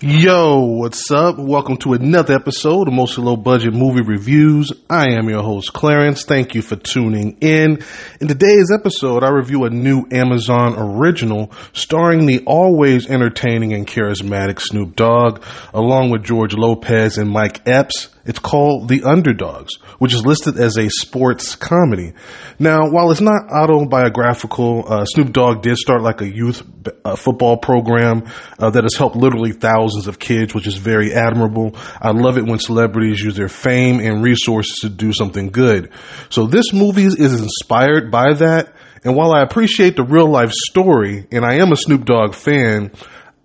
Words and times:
Yo, 0.00 0.60
what's 0.60 1.10
up? 1.10 1.38
Welcome 1.40 1.76
to 1.78 1.92
another 1.92 2.32
episode 2.32 2.86
of 2.86 2.94
Mostly 2.94 3.24
Low 3.24 3.36
Budget 3.36 3.74
Movie 3.74 4.02
Reviews. 4.02 4.70
I 4.88 5.14
am 5.18 5.28
your 5.28 5.42
host, 5.42 5.72
Clarence. 5.72 6.24
Thank 6.24 6.54
you 6.54 6.62
for 6.62 6.76
tuning 6.76 7.36
in. 7.40 7.82
In 8.20 8.28
today's 8.28 8.70
episode, 8.72 9.24
I 9.24 9.30
review 9.30 9.64
a 9.64 9.70
new 9.70 10.06
Amazon 10.12 10.76
original 10.76 11.50
starring 11.72 12.26
the 12.26 12.44
always 12.46 13.10
entertaining 13.10 13.72
and 13.72 13.88
charismatic 13.88 14.60
Snoop 14.60 14.94
Dogg, 14.94 15.42
along 15.74 16.10
with 16.10 16.22
George 16.22 16.54
Lopez 16.54 17.18
and 17.18 17.28
Mike 17.28 17.66
Epps. 17.66 18.10
It's 18.24 18.38
called 18.38 18.88
The 18.88 19.00
Underdoggs, 19.00 19.80
which 19.98 20.12
is 20.12 20.24
listed 20.24 20.58
as 20.58 20.76
a 20.76 20.90
sports 20.90 21.56
comedy. 21.56 22.12
Now, 22.58 22.90
while 22.90 23.10
it's 23.10 23.22
not 23.22 23.50
autobiographical, 23.50 24.84
uh, 24.86 25.06
Snoop 25.06 25.32
Dogg 25.32 25.62
did 25.62 25.78
start 25.78 26.02
like 26.02 26.20
a 26.20 26.28
youth 26.28 26.62
uh, 27.06 27.16
football 27.16 27.56
program 27.56 28.24
uh, 28.58 28.68
that 28.68 28.84
has 28.84 28.94
helped 28.96 29.16
literally 29.16 29.52
thousands 29.52 29.87
of 29.96 30.18
kids, 30.18 30.54
which 30.54 30.66
is 30.66 30.76
very 30.76 31.12
admirable. 31.14 31.76
I 32.00 32.10
love 32.10 32.38
it 32.38 32.44
when 32.44 32.58
celebrities 32.58 33.20
use 33.20 33.36
their 33.36 33.48
fame 33.48 34.00
and 34.00 34.22
resources 34.22 34.78
to 34.80 34.88
do 34.88 35.12
something 35.12 35.50
good. 35.50 35.90
So 36.30 36.46
this 36.46 36.72
movie 36.72 37.06
is 37.06 37.40
inspired 37.40 38.10
by 38.10 38.34
that. 38.34 38.74
And 39.04 39.14
while 39.16 39.32
I 39.32 39.42
appreciate 39.42 39.96
the 39.96 40.02
real 40.02 40.28
life 40.28 40.52
story, 40.52 41.26
and 41.30 41.44
I 41.44 41.56
am 41.56 41.72
a 41.72 41.76
Snoop 41.76 42.04
Dogg 42.04 42.34
fan, 42.34 42.90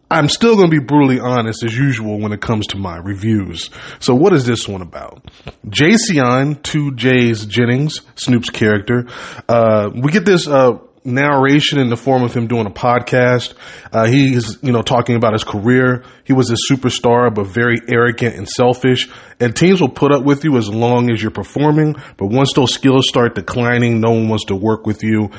I'm 0.10 0.30
still 0.30 0.56
going 0.56 0.70
to 0.70 0.80
be 0.80 0.84
brutally 0.84 1.20
honest 1.20 1.64
as 1.64 1.76
usual 1.76 2.20
when 2.20 2.34
it 2.34 2.42
comes 2.42 2.68
to 2.68 2.78
my 2.78 2.98
reviews. 2.98 3.72
So 4.00 4.14
what 4.14 4.34
is 4.34 4.46
this 4.46 4.68
one 4.68 4.82
about? 4.82 5.24
Jayceon, 5.68 6.62
two 6.62 6.94
J's 6.96 7.46
Jennings, 7.46 8.02
Snoop's 8.16 8.52
character. 8.52 9.08
Uh, 9.50 9.90
we 9.96 10.12
get 10.12 10.24
this, 10.24 10.48
uh, 10.48 10.78
narration 11.06 11.80
in 11.80 11.90
the 11.90 11.98
form 11.98 12.24
of 12.24 12.34
him 12.34 12.48
doing 12.48 12.66
a 12.66 12.72
podcast. 12.72 13.54
Uh, 13.92 14.06
he's, 14.06 14.58
you 14.62 14.72
know, 14.72 14.82
talking 14.82 15.16
about 15.16 15.34
his 15.34 15.44
career. 15.44 16.04
He 16.24 16.34
was 16.34 16.50
a 16.52 16.56
superstar, 16.72 17.34
but 17.34 17.48
very 17.48 17.78
arrogant 17.90 18.36
and 18.36 18.48
selfish. 18.48 19.10
And 19.40 19.56
teams 19.56 19.82
will 19.82 19.90
put 19.90 20.12
up 20.12 20.24
with 20.24 20.44
you 20.44 20.58
as 20.58 20.70
long 20.70 21.12
as 21.12 21.22
you're 21.22 21.32
performing. 21.32 21.96
But 22.18 22.28
once 22.28 22.54
those 22.54 22.74
skills 22.74 23.08
start 23.08 23.36
declining, 23.36 24.00
no 24.00 24.12
one 24.12 24.30
wants 24.30 24.46
to 24.46 24.56
work 24.56 24.86
with 24.86 25.04
you. 25.04 25.32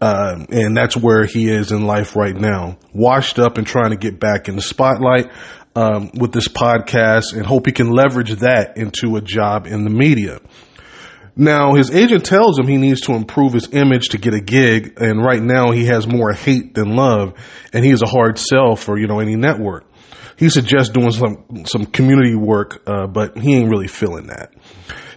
Uh, 0.00 0.44
and 0.50 0.76
that's 0.76 0.96
where 0.96 1.24
he 1.24 1.50
is 1.50 1.72
in 1.72 1.84
life 1.84 2.14
right 2.14 2.36
now, 2.36 2.78
washed 2.92 3.38
up 3.40 3.58
and 3.58 3.66
trying 3.66 3.90
to 3.90 3.96
get 3.96 4.20
back 4.20 4.48
in 4.48 4.54
the 4.54 4.62
spotlight 4.62 5.28
um, 5.74 6.10
with 6.14 6.32
this 6.32 6.48
podcast, 6.48 7.32
and 7.34 7.44
hope 7.44 7.66
he 7.66 7.72
can 7.72 7.90
leverage 7.90 8.30
that 8.36 8.76
into 8.76 9.16
a 9.16 9.20
job 9.20 9.66
in 9.66 9.84
the 9.84 9.90
media. 9.90 10.40
Now, 11.40 11.74
his 11.74 11.92
agent 11.92 12.24
tells 12.24 12.58
him 12.58 12.66
he 12.66 12.78
needs 12.78 13.02
to 13.02 13.12
improve 13.12 13.52
his 13.52 13.72
image 13.72 14.08
to 14.08 14.18
get 14.18 14.34
a 14.34 14.40
gig, 14.40 14.94
and 15.00 15.24
right 15.24 15.40
now 15.40 15.70
he 15.70 15.86
has 15.86 16.04
more 16.04 16.32
hate 16.32 16.74
than 16.74 16.96
love, 16.96 17.34
and 17.72 17.84
he 17.84 17.92
is 17.92 18.02
a 18.02 18.08
hard 18.08 18.38
sell 18.38 18.74
for 18.74 18.98
you 18.98 19.06
know 19.06 19.20
any 19.20 19.36
network. 19.36 19.84
He 20.36 20.48
suggests 20.48 20.92
doing 20.92 21.12
some 21.12 21.64
some 21.64 21.86
community 21.86 22.34
work, 22.34 22.82
uh, 22.88 23.06
but 23.06 23.38
he 23.38 23.54
ain't 23.54 23.70
really 23.70 23.86
feeling 23.86 24.26
that. 24.26 24.52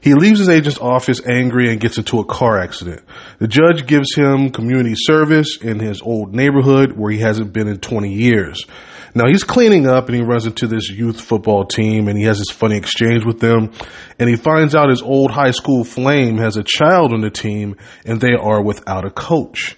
He 0.02 0.14
leaves 0.14 0.38
his 0.38 0.50
agent's 0.50 0.80
office 0.80 1.22
angry 1.28 1.72
and 1.72 1.80
gets 1.80 1.98
into 1.98 2.20
a 2.20 2.26
car 2.26 2.60
accident. 2.60 3.02
The 3.40 3.48
judge 3.48 3.88
gives 3.88 4.14
him 4.16 4.52
community 4.52 4.94
service 4.96 5.58
in 5.58 5.80
his 5.80 6.04
old 6.04 6.36
neighborhood 6.36 6.94
where 6.96 7.12
he 7.12 7.20
hasn't 7.20 7.52
been 7.52 7.68
in 7.68 7.80
20 7.80 8.14
years. 8.14 8.64
Now 9.14 9.28
he's 9.28 9.44
cleaning 9.44 9.88
up 9.88 10.08
and 10.08 10.16
he 10.16 10.22
runs 10.22 10.45
into 10.45 10.67
this 10.67 10.90
youth 10.90 11.20
football 11.20 11.66
team 11.66 12.08
and 12.08 12.17
he 12.17 12.26
has 12.26 12.38
this 12.38 12.50
funny 12.50 12.78
exchange 12.78 13.26
with 13.26 13.40
them 13.40 13.72
and 14.20 14.30
he 14.30 14.36
finds 14.36 14.73
out 14.73 14.90
his 14.90 15.02
old 15.02 15.31
high 15.31 15.52
school 15.52 15.84
flame 15.84 16.38
has 16.38 16.56
a 16.56 16.64
child 16.64 17.14
on 17.14 17.22
the 17.22 17.30
team 17.30 17.76
and 18.06 18.22
they 18.22 18.34
are 18.34 18.64
without 18.64 19.06
a 19.06 19.12
coach. 19.12 19.76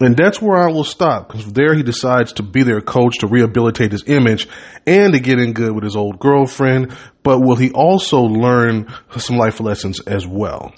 And 0.00 0.16
that's 0.16 0.40
where 0.40 0.56
I 0.56 0.72
will 0.72 0.84
stop 0.84 1.28
because 1.28 1.52
there 1.52 1.74
he 1.74 1.82
decides 1.82 2.32
to 2.34 2.42
be 2.42 2.62
their 2.62 2.80
coach 2.80 3.18
to 3.20 3.26
rehabilitate 3.26 3.92
his 3.92 4.04
image 4.06 4.48
and 4.86 5.12
to 5.12 5.20
get 5.20 5.38
in 5.38 5.52
good 5.52 5.72
with 5.72 5.84
his 5.84 5.94
old 5.94 6.18
girlfriend. 6.18 6.96
But 7.22 7.40
will 7.40 7.56
he 7.56 7.70
also 7.70 8.22
learn 8.22 8.92
some 9.16 9.36
life 9.36 9.60
lessons 9.60 10.00
as 10.00 10.26
well? 10.26 10.72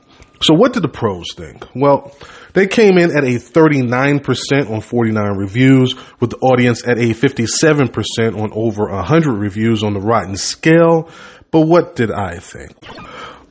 So 0.44 0.52
what 0.52 0.74
did 0.74 0.82
the 0.82 0.88
pros 0.88 1.32
think? 1.34 1.64
Well, 1.74 2.14
they 2.52 2.66
came 2.66 2.98
in 2.98 3.16
at 3.16 3.24
a 3.24 3.38
39% 3.38 4.70
on 4.70 4.80
49 4.82 5.38
reviews 5.38 5.94
with 6.20 6.30
the 6.30 6.36
audience 6.36 6.86
at 6.86 6.98
a 6.98 7.14
57% 7.14 8.38
on 8.38 8.52
over 8.52 8.90
100 8.90 9.32
reviews 9.32 9.82
on 9.82 9.94
the 9.94 10.00
Rotten 10.00 10.36
scale. 10.36 11.08
But 11.50 11.62
what 11.62 11.96
did 11.96 12.10
I 12.10 12.40
think? 12.40 12.76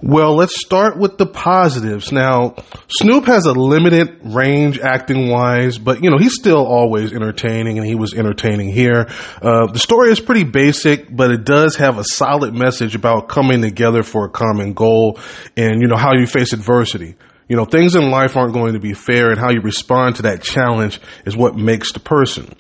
Well, 0.06 0.36
let's 0.36 0.60
start 0.60 0.98
with 0.98 1.18
the 1.18 1.26
positives. 1.26 2.12
Now, 2.12 2.56
Snoop 2.90 3.24
has 3.24 3.46
a 3.46 3.54
limited 3.54 4.20
range 4.22 4.78
acting 4.78 5.30
wise, 5.30 5.78
but 5.78 6.04
you 6.04 6.10
know, 6.10 6.18
he's 6.18 6.36
still 6.36 6.68
always 6.68 7.14
entertaining 7.14 7.78
and 7.78 7.88
he 7.88 7.96
was 7.96 8.14
entertaining 8.14 8.68
here. 8.68 9.06
Uh, 9.42 9.72
the 9.72 9.80
story 9.80 10.12
is 10.12 10.20
pretty 10.20 10.44
basic, 10.44 11.08
but 11.10 11.32
it 11.32 11.46
does 11.46 11.78
have 11.78 12.00
a 12.00 12.04
solid 12.04 12.54
message 12.54 12.96
about 12.96 13.30
coming 13.30 13.62
together 13.62 14.04
for 14.04 14.26
a 14.26 14.30
common 14.30 14.74
goal 14.74 15.20
and, 15.56 15.82
you 15.82 15.88
know, 15.88 15.96
how 15.96 16.14
you 16.14 16.28
face 16.28 16.52
adversity. 16.52 17.16
You 17.48 17.56
know, 17.56 17.64
things 17.64 17.96
in 17.96 18.12
life 18.12 18.36
aren't 18.36 18.54
going 18.54 18.74
to 18.74 18.80
be 18.80 18.94
fair 18.94 19.30
and 19.30 19.40
how 19.40 19.52
you 19.52 19.62
respond 19.62 20.18
to 20.18 20.24
that 20.24 20.44
challenge 20.44 21.00
is 21.26 21.38
what 21.38 21.56
makes 21.56 21.94
the 21.94 22.02
person 22.02 22.54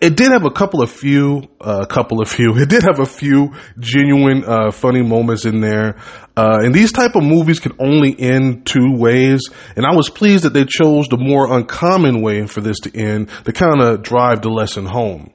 it 0.00 0.16
did 0.16 0.32
have 0.32 0.44
a 0.44 0.50
couple 0.50 0.82
of 0.82 0.90
few, 0.90 1.42
a 1.60 1.64
uh, 1.64 1.84
couple 1.86 2.20
of 2.20 2.28
few. 2.28 2.54
It 2.64 2.68
did 2.68 2.82
have 2.82 3.00
a 3.00 3.06
few 3.06 3.52
genuine, 3.78 4.44
uh, 4.44 4.70
funny 4.70 5.02
moments 5.02 5.44
in 5.44 5.60
there. 5.60 5.96
Uh, 6.36 6.60
and 6.62 6.74
these 6.74 6.92
type 6.92 7.14
of 7.14 7.22
movies 7.22 7.60
can 7.60 7.72
only 7.78 8.18
end 8.18 8.66
two 8.66 8.96
ways. 8.96 9.42
And 9.76 9.84
I 9.84 9.94
was 9.94 10.08
pleased 10.08 10.44
that 10.44 10.52
they 10.52 10.64
chose 10.64 11.08
the 11.08 11.18
more 11.18 11.52
uncommon 11.52 12.22
way 12.22 12.46
for 12.46 12.60
this 12.60 12.80
to 12.80 12.96
end 12.96 13.28
to 13.44 13.52
kind 13.52 13.80
of 13.80 14.02
drive 14.02 14.42
the 14.42 14.48
lesson 14.48 14.86
home. 14.86 15.32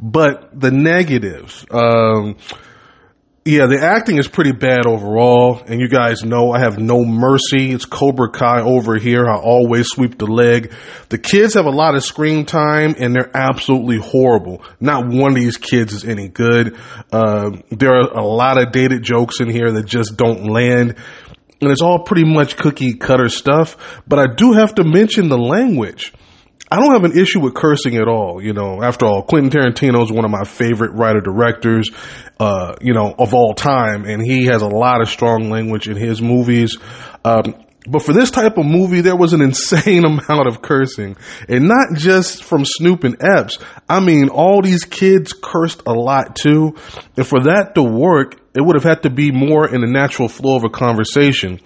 But 0.00 0.58
the 0.58 0.70
negatives, 0.70 1.64
um, 1.70 2.36
yeah, 3.44 3.66
the 3.66 3.80
acting 3.82 4.18
is 4.18 4.28
pretty 4.28 4.52
bad 4.52 4.86
overall, 4.86 5.60
and 5.66 5.80
you 5.80 5.88
guys 5.88 6.22
know 6.22 6.52
I 6.52 6.60
have 6.60 6.78
no 6.78 7.04
mercy. 7.04 7.72
It's 7.72 7.84
Cobra 7.84 8.30
Kai 8.30 8.60
over 8.60 8.96
here. 8.98 9.26
I 9.26 9.36
always 9.36 9.88
sweep 9.88 10.16
the 10.16 10.26
leg. 10.26 10.72
The 11.08 11.18
kids 11.18 11.54
have 11.54 11.66
a 11.66 11.70
lot 11.70 11.96
of 11.96 12.04
screen 12.04 12.46
time, 12.46 12.94
and 12.96 13.12
they're 13.12 13.36
absolutely 13.36 13.98
horrible. 13.98 14.62
Not 14.78 15.08
one 15.08 15.32
of 15.32 15.34
these 15.34 15.56
kids 15.56 15.92
is 15.92 16.04
any 16.04 16.28
good. 16.28 16.78
Uh, 17.10 17.50
there 17.70 17.90
are 17.90 18.12
a 18.12 18.24
lot 18.24 18.62
of 18.62 18.70
dated 18.70 19.02
jokes 19.02 19.40
in 19.40 19.50
here 19.50 19.72
that 19.72 19.86
just 19.86 20.16
don't 20.16 20.44
land, 20.44 20.94
and 21.60 21.70
it's 21.70 21.82
all 21.82 22.04
pretty 22.04 22.24
much 22.24 22.56
cookie 22.56 22.94
cutter 22.94 23.28
stuff. 23.28 24.02
But 24.06 24.20
I 24.20 24.32
do 24.32 24.52
have 24.52 24.76
to 24.76 24.84
mention 24.84 25.28
the 25.28 25.38
language. 25.38 26.12
I 26.70 26.76
don't 26.76 26.92
have 26.92 27.04
an 27.04 27.18
issue 27.18 27.40
with 27.40 27.54
cursing 27.54 27.96
at 27.96 28.08
all. 28.08 28.42
You 28.42 28.54
know, 28.54 28.82
after 28.82 29.04
all, 29.04 29.22
Quentin 29.22 29.50
Tarantino 29.50 30.02
is 30.02 30.10
one 30.10 30.24
of 30.24 30.30
my 30.30 30.44
favorite 30.44 30.92
writer 30.92 31.20
directors, 31.20 31.90
uh, 32.40 32.76
you 32.80 32.94
know, 32.94 33.14
of 33.18 33.34
all 33.34 33.54
time, 33.54 34.04
and 34.04 34.22
he 34.22 34.46
has 34.46 34.62
a 34.62 34.68
lot 34.68 35.02
of 35.02 35.08
strong 35.08 35.50
language 35.50 35.88
in 35.88 35.96
his 35.96 36.22
movies. 36.22 36.78
Um, 37.24 37.54
but 37.86 38.02
for 38.02 38.12
this 38.12 38.30
type 38.30 38.58
of 38.58 38.64
movie, 38.64 39.00
there 39.00 39.16
was 39.16 39.32
an 39.32 39.42
insane 39.42 40.04
amount 40.04 40.46
of 40.46 40.62
cursing. 40.62 41.16
And 41.48 41.68
not 41.68 41.94
just 41.94 42.44
from 42.44 42.64
Snoop 42.64 43.04
and 43.04 43.16
Epps. 43.20 43.58
I 43.88 44.00
mean, 44.00 44.28
all 44.28 44.62
these 44.62 44.84
kids 44.84 45.32
cursed 45.32 45.82
a 45.86 45.92
lot 45.92 46.36
too. 46.36 46.76
And 47.16 47.26
for 47.26 47.42
that 47.44 47.74
to 47.74 47.82
work, 47.82 48.41
it 48.54 48.60
would 48.60 48.76
have 48.76 48.84
had 48.84 49.02
to 49.04 49.10
be 49.10 49.30
more 49.30 49.72
in 49.72 49.80
the 49.80 49.86
natural 49.86 50.28
flow 50.28 50.56
of 50.56 50.64
a 50.64 50.70
conversation 50.70 51.60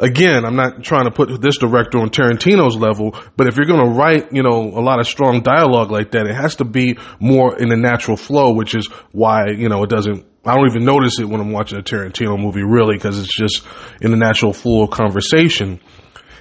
again, 0.00 0.44
I'm 0.44 0.56
not 0.56 0.82
trying 0.82 1.04
to 1.04 1.10
put 1.10 1.40
this 1.40 1.58
director 1.58 1.98
on 1.98 2.10
Tarantino's 2.10 2.76
level, 2.76 3.14
but 3.36 3.46
if 3.46 3.56
you're 3.56 3.66
going 3.66 3.84
to 3.84 3.90
write, 3.90 4.32
you 4.32 4.42
know, 4.42 4.62
a 4.62 4.82
lot 4.82 5.00
of 5.00 5.06
strong 5.06 5.42
dialogue 5.42 5.90
like 5.90 6.12
that, 6.12 6.26
it 6.26 6.34
has 6.34 6.56
to 6.56 6.64
be 6.64 6.98
more 7.20 7.58
in 7.58 7.68
the 7.68 7.76
natural 7.76 8.16
flow, 8.16 8.54
which 8.54 8.74
is 8.74 8.88
why, 9.12 9.46
you 9.56 9.68
know, 9.68 9.82
it 9.82 9.90
doesn't, 9.90 10.26
I 10.44 10.54
don't 10.54 10.70
even 10.70 10.84
notice 10.84 11.18
it 11.18 11.28
when 11.28 11.40
I'm 11.40 11.52
watching 11.52 11.78
a 11.78 11.82
Tarantino 11.82 12.38
movie 12.38 12.62
really, 12.62 12.96
because 12.96 13.18
it's 13.18 13.34
just 13.34 13.64
in 14.00 14.10
the 14.10 14.16
natural 14.16 14.52
flow 14.52 14.84
of 14.84 14.90
conversation. 14.90 15.80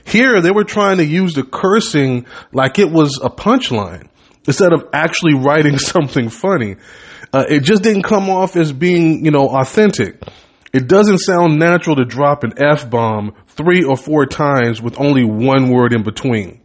Here, 0.06 0.40
they 0.42 0.52
were 0.52 0.64
trying 0.64 0.98
to 0.98 1.06
use 1.06 1.34
the 1.34 1.44
cursing 1.44 2.28
like 2.52 2.78
it 2.78 2.92
was 2.92 3.20
a 3.22 3.30
punchline 3.30 4.10
instead 4.48 4.74
of 4.74 4.88
actually 4.94 5.34
writing 5.36 5.78
something 5.78 6.30
funny. 6.30 6.76
Uh, 7.34 7.46
it 7.50 7.64
just 7.64 7.84
didn't 7.84 8.04
come 8.04 8.30
off 8.30 8.56
as 8.56 8.72
being, 8.72 9.26
you 9.26 9.32
know, 9.32 9.48
authentic. 9.48 10.22
It 10.74 10.88
doesn't 10.88 11.20
sound 11.20 11.58
natural 11.58 11.96
to 11.98 12.06
drop 12.06 12.44
an 12.44 12.54
F 12.58 12.90
bomb 12.90 13.34
three 13.48 13.84
or 13.84 13.96
four 13.96 14.26
times 14.26 14.82
with 14.82 15.00
only 15.00 15.24
one 15.24 15.70
word 15.70 15.94
in 15.94 16.04
between. 16.04 16.62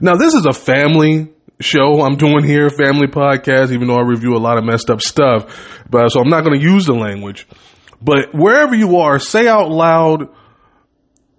Now, 0.00 0.16
this 0.16 0.34
is 0.34 0.46
a 0.46 0.52
family 0.52 1.32
show 1.60 2.02
I'm 2.02 2.16
doing 2.16 2.44
here, 2.44 2.68
family 2.68 3.06
podcast, 3.06 3.72
even 3.72 3.88
though 3.88 3.96
I 3.96 4.02
review 4.02 4.34
a 4.34 4.38
lot 4.38 4.58
of 4.58 4.64
messed 4.64 4.90
up 4.90 5.00
stuff. 5.00 5.84
But 5.88 6.08
so 6.10 6.20
I'm 6.20 6.28
not 6.28 6.44
going 6.44 6.58
to 6.58 6.64
use 6.64 6.86
the 6.86 6.94
language. 6.94 7.46
But 8.00 8.34
wherever 8.34 8.74
you 8.74 8.98
are, 8.98 9.18
say 9.18 9.48
out 9.48 9.70
loud 9.70 10.28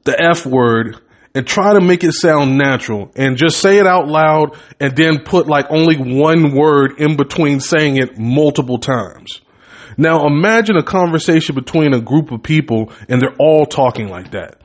the 0.06 0.20
F 0.20 0.46
word 0.46 1.00
and 1.38 1.46
try 1.46 1.74
to 1.74 1.80
make 1.80 2.04
it 2.04 2.14
sound 2.14 2.58
natural 2.58 3.12
and 3.16 3.38
just 3.38 3.60
say 3.60 3.78
it 3.78 3.86
out 3.86 4.08
loud 4.08 4.58
and 4.80 4.96
then 4.98 5.20
put 5.24 5.46
like 5.46 5.68
only 5.70 5.96
one 5.96 6.56
word 6.56 7.00
in 7.00 7.16
between 7.16 7.60
saying 7.60 7.98
it 7.98 8.18
multiple 8.18 8.80
times. 8.80 9.42
Now 9.98 10.26
imagine 10.26 10.78
a 10.78 10.84
conversation 10.84 11.54
between 11.54 11.94
a 11.94 12.02
group 12.02 12.32
of 12.32 12.42
people 12.42 12.92
and 13.08 13.22
they're 13.22 13.36
all 13.38 13.68
talking 13.68 14.08
like 14.10 14.32
that. 14.32 14.62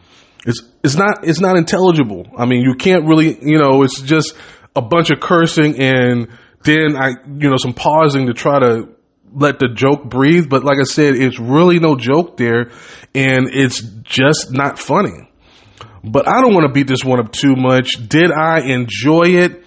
It's 0.46 0.62
it's 0.82 0.96
not 0.96 1.28
it's 1.28 1.40
not 1.40 1.58
intelligible. 1.58 2.26
I 2.38 2.46
mean, 2.46 2.62
you 2.62 2.74
can't 2.74 3.06
really, 3.06 3.38
you 3.42 3.58
know, 3.58 3.82
it's 3.82 4.00
just 4.00 4.34
a 4.74 4.80
bunch 4.80 5.10
of 5.10 5.20
cursing 5.20 5.78
and 5.78 6.28
then 6.64 6.96
I, 6.96 7.10
you 7.26 7.50
know, 7.50 7.56
some 7.58 7.74
pausing 7.74 8.28
to 8.28 8.32
try 8.32 8.60
to 8.60 8.88
let 9.34 9.58
the 9.58 9.68
joke 9.68 10.04
breathe. 10.04 10.48
But 10.48 10.64
like 10.64 10.78
I 10.80 10.84
said, 10.84 11.16
it's 11.16 11.38
really 11.38 11.80
no 11.80 11.96
joke 11.96 12.38
there, 12.38 12.70
and 13.14 13.48
it's 13.52 13.82
just 14.02 14.52
not 14.52 14.78
funny. 14.78 15.28
But 16.04 16.28
I 16.28 16.40
don't 16.40 16.54
want 16.54 16.66
to 16.66 16.72
beat 16.72 16.88
this 16.88 17.04
one 17.04 17.20
up 17.20 17.32
too 17.32 17.54
much. 17.56 17.92
Did 18.08 18.32
I 18.32 18.60
enjoy 18.60 19.22
it? 19.26 19.64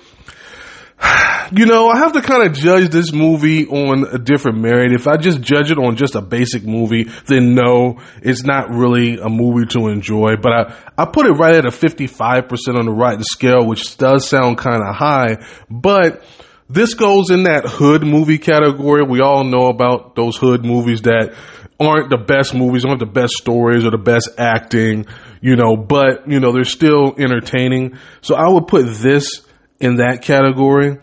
you 1.52 1.66
know, 1.66 1.90
I 1.90 2.00
have 2.00 2.14
to 2.14 2.22
kind 2.22 2.48
of 2.48 2.54
judge 2.54 2.90
this 2.90 3.14
movie 3.14 3.66
on 3.68 4.06
a 4.06 4.18
different 4.18 4.60
merit. 4.60 4.94
If 4.94 5.08
I 5.08 5.18
just 5.18 5.42
judge 5.42 5.72
it 5.72 5.78
on 5.78 5.96
just 5.96 6.16
a 6.16 6.22
basic 6.22 6.64
movie, 6.64 7.04
then 7.28 7.56
no, 7.56 8.02
it's 8.22 8.44
not 8.44 8.70
really 8.70 9.18
a 9.18 9.30
movie 9.30 9.68
to 9.68 9.88
enjoy. 9.88 10.36
But 10.42 10.52
I, 10.52 10.76
I 10.98 11.06
put 11.06 11.26
it 11.26 11.34
right 11.34 11.56
at 11.56 11.66
a 11.66 11.70
55% 11.70 12.78
on 12.78 12.86
the 12.86 12.92
Rotten 12.92 13.24
scale, 13.24 13.66
which 13.66 13.98
does 13.98 14.28
sound 14.28 14.58
kind 14.58 14.82
of 14.86 14.96
high. 14.96 15.46
But 15.70 16.24
this 16.70 16.96
goes 16.96 17.30
in 17.30 17.44
that 17.44 17.66
hood 17.66 18.04
movie 18.04 18.40
category. 18.40 19.04
We 19.04 19.22
all 19.22 19.44
know 19.44 19.68
about 19.68 20.16
those 20.16 20.36
hood 20.38 20.66
movies 20.66 21.04
that 21.04 21.36
aren't 21.80 22.10
the 22.10 22.18
best 22.18 22.54
movies, 22.54 22.86
aren't 22.86 23.00
the 23.00 23.06
best 23.06 23.34
stories 23.34 23.86
or 23.86 23.92
the 23.92 23.98
best 23.98 24.30
acting, 24.38 25.06
you 25.42 25.56
know, 25.56 25.76
but, 25.76 26.30
you 26.30 26.40
know, 26.40 26.52
they're 26.52 26.64
still 26.64 27.16
entertaining. 27.18 27.98
So 28.22 28.36
I 28.36 28.48
would 28.48 28.68
put 28.68 28.86
this 28.86 29.46
in 29.80 29.98
that 29.98 30.22
category 30.22 31.00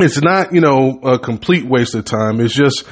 it's 0.00 0.22
not, 0.22 0.54
you 0.54 0.60
know, 0.60 0.98
a 1.02 1.18
complete 1.18 1.66
waste 1.66 1.94
of 1.94 2.04
time. 2.04 2.40
It's 2.40 2.54
just 2.54 2.84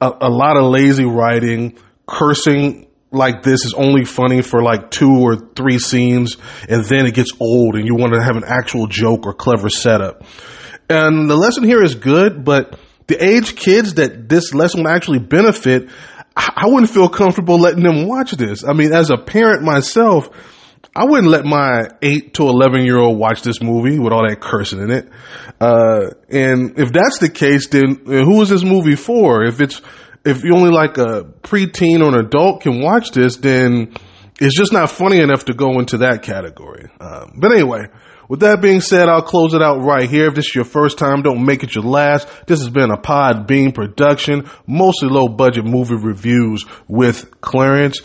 a, 0.00 0.10
a 0.22 0.30
lot 0.30 0.56
of 0.56 0.64
lazy 0.64 1.04
writing, 1.04 1.78
cursing 2.06 2.88
like 3.10 3.42
this 3.42 3.64
is 3.64 3.74
only 3.74 4.04
funny 4.04 4.42
for 4.42 4.62
like 4.62 4.90
two 4.90 5.20
or 5.20 5.36
three 5.54 5.78
scenes 5.78 6.36
and 6.68 6.84
then 6.84 7.06
it 7.06 7.14
gets 7.14 7.30
old 7.38 7.76
and 7.76 7.86
you 7.86 7.94
want 7.94 8.12
to 8.12 8.20
have 8.20 8.36
an 8.36 8.42
actual 8.44 8.88
joke 8.88 9.26
or 9.26 9.32
clever 9.32 9.68
setup. 9.68 10.24
And 10.88 11.30
the 11.30 11.36
lesson 11.36 11.62
here 11.64 11.82
is 11.82 11.94
good, 11.94 12.44
but 12.44 12.78
the 13.06 13.22
age 13.22 13.54
kids 13.54 13.94
that 13.94 14.28
this 14.28 14.52
lesson 14.52 14.82
will 14.82 14.90
actually 14.90 15.20
benefit, 15.20 15.90
I 16.36 16.66
wouldn't 16.66 16.90
feel 16.90 17.08
comfortable 17.08 17.58
letting 17.58 17.82
them 17.84 18.06
watch 18.06 18.32
this. 18.32 18.64
I 18.64 18.72
mean, 18.72 18.92
as 18.92 19.10
a 19.10 19.16
parent 19.16 19.62
myself, 19.62 20.28
I 20.96 21.04
wouldn't 21.04 21.28
let 21.28 21.44
my 21.44 21.88
eight 22.02 22.34
to 22.34 22.48
11 22.48 22.84
year 22.84 22.98
old 22.98 23.18
watch 23.18 23.42
this 23.42 23.62
movie 23.62 23.98
with 23.98 24.12
all 24.12 24.28
that 24.28 24.40
cursing 24.40 24.80
in 24.80 24.90
it. 24.90 25.08
Uh, 25.60 26.10
and 26.28 26.78
if 26.78 26.92
that's 26.92 27.18
the 27.18 27.30
case, 27.30 27.68
then 27.68 28.02
who 28.04 28.40
is 28.42 28.48
this 28.48 28.64
movie 28.64 28.96
for? 28.96 29.44
If 29.44 29.60
it's, 29.60 29.80
if 30.24 30.44
you 30.44 30.54
only 30.54 30.70
like 30.70 30.98
a 30.98 31.24
preteen 31.42 32.00
or 32.00 32.08
an 32.08 32.26
adult 32.26 32.62
can 32.62 32.80
watch 32.80 33.10
this, 33.10 33.36
then 33.36 33.94
it's 34.40 34.56
just 34.56 34.72
not 34.72 34.90
funny 34.90 35.18
enough 35.18 35.46
to 35.46 35.54
go 35.54 35.78
into 35.78 35.98
that 35.98 36.22
category. 36.22 36.88
Uh, 37.00 37.26
but 37.34 37.52
anyway, 37.52 37.86
with 38.28 38.40
that 38.40 38.60
being 38.60 38.80
said, 38.80 39.08
I'll 39.08 39.22
close 39.22 39.54
it 39.54 39.62
out 39.62 39.82
right 39.82 40.08
here. 40.08 40.28
If 40.28 40.34
this 40.34 40.46
is 40.46 40.54
your 40.54 40.64
first 40.64 40.98
time, 40.98 41.22
don't 41.22 41.44
make 41.44 41.62
it 41.62 41.74
your 41.74 41.84
last. 41.84 42.28
This 42.46 42.60
has 42.60 42.70
been 42.70 42.90
a 42.90 42.96
Podbean 42.96 43.74
production, 43.74 44.48
mostly 44.66 45.08
low 45.08 45.28
budget 45.28 45.64
movie 45.64 45.96
reviews 45.96 46.64
with 46.88 47.40
Clarence 47.40 48.00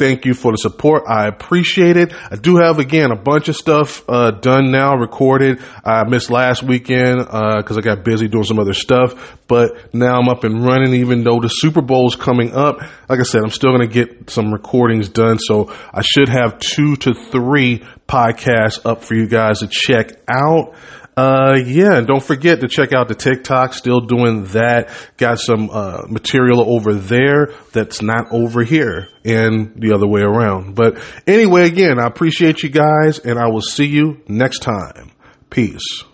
thank 0.00 0.24
you 0.24 0.32
for 0.32 0.52
the 0.52 0.56
support. 0.56 1.02
I 1.06 1.26
appreciate 1.26 1.98
it. 1.98 2.14
I 2.30 2.36
do 2.36 2.56
have 2.56 2.78
again 2.78 3.12
a 3.12 3.16
bunch 3.16 3.50
of 3.50 3.56
stuff 3.56 4.02
uh, 4.08 4.30
done 4.30 4.72
now, 4.72 4.96
recorded. 4.96 5.60
I 5.84 6.04
missed 6.08 6.30
last 6.30 6.62
weekend 6.62 7.18
because 7.18 7.76
uh, 7.76 7.80
I 7.80 7.82
got 7.82 8.02
busy 8.02 8.26
doing 8.26 8.44
some 8.44 8.58
other 8.58 8.72
stuff, 8.72 9.36
but 9.46 9.94
now 9.94 10.18
I'm 10.18 10.30
up 10.30 10.44
and 10.44 10.64
running. 10.64 10.94
Even 10.94 11.22
though 11.22 11.38
the 11.38 11.48
Super 11.48 11.82
Bowl 11.82 12.08
is 12.08 12.16
coming 12.16 12.54
up, 12.54 12.80
like 13.10 13.20
I 13.20 13.24
said, 13.24 13.42
I'm 13.44 13.50
still 13.50 13.76
going 13.76 13.86
to 13.86 13.92
get 13.92 14.30
some 14.30 14.50
recordings 14.52 15.10
done. 15.10 15.38
So 15.38 15.70
I 15.92 16.00
should 16.00 16.30
have 16.30 16.58
two 16.58 16.96
to 16.96 17.12
three 17.12 17.84
podcasts 18.08 18.80
up 18.86 19.04
for 19.04 19.14
you 19.14 19.28
guys 19.28 19.58
to 19.58 19.68
check 19.70 20.12
out. 20.28 20.74
Uh, 21.16 21.58
yeah, 21.66 21.96
and 21.96 22.06
don't 22.06 22.22
forget 22.22 22.60
to 22.60 22.68
check 22.68 22.92
out 22.92 23.08
the 23.08 23.14
TikTok. 23.14 23.74
Still 23.74 24.00
doing 24.00 24.44
that. 24.46 24.90
Got 25.16 25.38
some 25.38 25.68
uh, 25.70 26.02
material 26.08 26.74
over 26.74 26.94
there 26.94 27.52
that's 27.72 28.00
not 28.00 28.32
over 28.32 28.62
here, 28.62 29.08
and 29.24 29.74
the 29.76 29.92
other 29.92 30.06
way 30.06 30.22
around. 30.22 30.74
But 30.74 30.98
anyway, 31.26 31.66
again, 31.66 31.98
I 31.98 32.06
appreciate 32.06 32.62
you 32.62 32.70
guys, 32.70 33.18
and 33.18 33.38
I 33.38 33.48
will 33.48 33.60
see 33.60 33.86
you 33.86 34.22
next 34.28 34.60
time. 34.60 35.10
Peace. 35.50 36.04